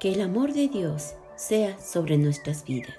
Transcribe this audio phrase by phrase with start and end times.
[0.00, 2.96] Que el amor de Dios sea sobre nuestras vidas.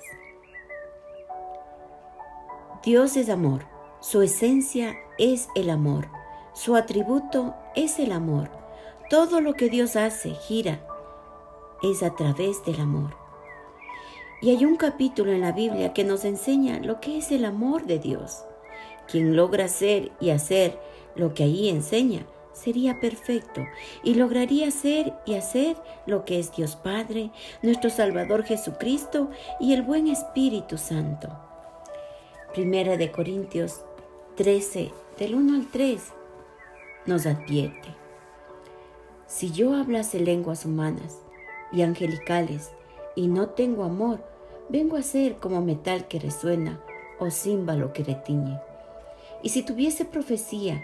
[2.83, 3.65] Dios es amor,
[4.01, 6.09] su esencia es el amor,
[6.53, 8.51] su atributo es el amor.
[9.09, 10.85] Todo lo que Dios hace gira
[11.81, 13.15] es a través del amor.
[14.39, 17.87] Y hay un capítulo en la Biblia que nos enseña lo que es el amor
[17.87, 18.43] de Dios.
[19.07, 20.79] Quien logra ser y hacer
[21.15, 23.61] lo que ahí enseña, sería perfecto
[24.03, 27.31] y lograría ser y hacer lo que es Dios Padre,
[27.61, 31.29] nuestro Salvador Jesucristo y el buen Espíritu Santo.
[32.53, 33.81] Primera de Corintios
[34.35, 36.01] 13, del 1 al 3,
[37.05, 37.89] nos advierte.
[39.27, 41.19] Si yo hablase lenguas humanas
[41.71, 42.71] y angelicales
[43.15, 44.23] y no tengo amor,
[44.67, 46.81] vengo a ser como metal que resuena
[47.19, 48.59] o címbalo que retiñe.
[49.41, 50.83] Y si tuviese profecía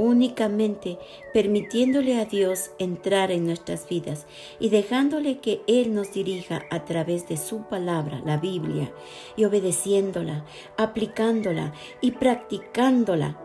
[0.00, 0.98] Únicamente
[1.34, 4.26] permitiéndole a Dios entrar en nuestras vidas
[4.58, 8.94] y dejándole que Él nos dirija a través de su palabra, la Biblia,
[9.36, 10.46] y obedeciéndola,
[10.78, 13.38] aplicándola y practicándola,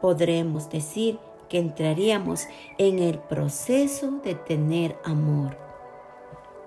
[0.00, 1.18] podremos decir
[1.50, 2.46] que entraríamos
[2.78, 5.58] en el proceso de tener amor.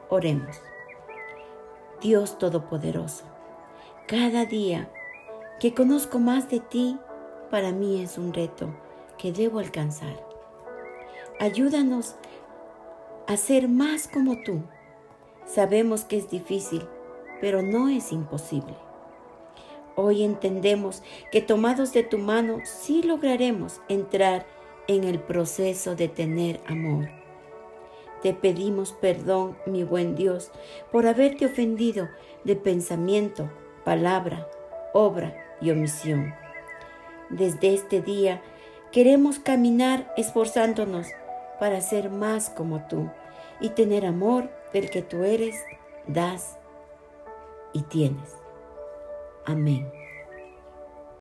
[0.10, 0.62] Oremos.
[2.04, 3.24] Dios Todopoderoso,
[4.08, 4.92] cada día
[5.60, 7.00] que conozco más de ti,
[7.50, 8.70] para mí es un reto
[9.18, 10.26] que debo alcanzar.
[11.40, 12.16] Ayúdanos
[13.28, 14.62] a ser más como tú.
[15.46, 16.88] Sabemos que es difícil,
[17.42, 18.76] pero no es imposible.
[19.96, 24.46] Hoy entendemos que tomados de tu mano sí lograremos entrar
[24.88, 27.10] en el proceso de tener amor.
[28.22, 30.52] Te pedimos perdón, mi buen Dios,
[30.92, 32.08] por haberte ofendido
[32.44, 33.52] de pensamiento,
[33.84, 34.50] palabra,
[34.94, 36.34] obra y omisión.
[37.30, 38.42] Desde este día
[38.94, 41.08] queremos caminar esforzándonos
[41.60, 43.10] para ser más como tú
[43.60, 45.56] y tener amor del que tú eres,
[46.08, 46.58] das
[47.74, 48.36] y tienes.
[49.46, 50.03] Amén.